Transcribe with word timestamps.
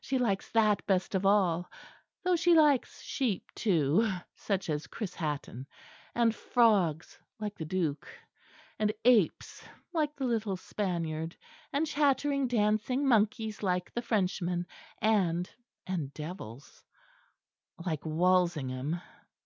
She 0.00 0.18
likes 0.18 0.50
that 0.50 0.84
best 0.88 1.14
of 1.14 1.24
all; 1.24 1.70
though 2.24 2.34
she 2.34 2.52
likes 2.52 3.00
sheep 3.00 3.44
too, 3.54 4.10
such 4.34 4.68
as 4.68 4.88
Chris 4.88 5.14
Hatton, 5.14 5.68
and 6.16 6.34
frogs 6.34 7.20
like 7.38 7.54
the 7.56 7.64
Duke, 7.64 8.08
and 8.80 8.90
apes 9.04 9.62
like 9.92 10.16
the 10.16 10.24
little 10.26 10.56
Spaniard, 10.56 11.36
and 11.72 11.86
chattering 11.86 12.48
dancing 12.48 13.06
monkeys 13.06 13.62
like 13.62 13.94
the 13.94 14.02
Frenchman 14.02 14.66
and 15.00 15.48
and 15.86 16.12
devils, 16.12 16.82
like 17.86 18.04
Walshingham. 18.04 19.00